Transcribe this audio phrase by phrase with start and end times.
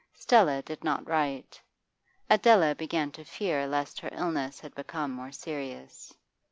[0.15, 1.61] Stella did not write;
[2.27, 6.11] Adela began to fear lest her illness had become more serious.